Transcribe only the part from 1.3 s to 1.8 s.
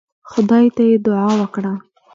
وکړه.